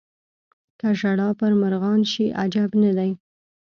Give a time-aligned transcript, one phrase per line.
[0.79, 3.11] که ژړا پر مرغان شي عجب نه دی.